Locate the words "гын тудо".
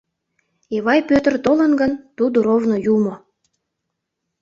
1.81-2.37